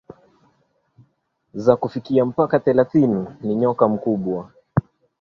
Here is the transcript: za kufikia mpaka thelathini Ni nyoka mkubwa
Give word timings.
za 1.53 1.75
kufikia 1.77 2.25
mpaka 2.25 2.59
thelathini 2.59 3.27
Ni 3.41 3.55
nyoka 3.55 3.87
mkubwa 3.87 4.51